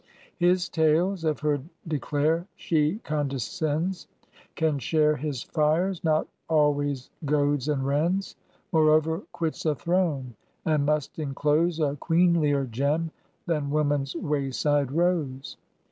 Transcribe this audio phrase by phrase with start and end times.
[0.37, 4.07] His tales of her declare she condescends;
[4.55, 8.35] Can share his fires, not always goads and rends:
[8.71, 10.33] Moreover, quits a throne,
[10.65, 13.11] and must enclose A queenlier gem
[13.45, 15.55] than woman's wayside rose.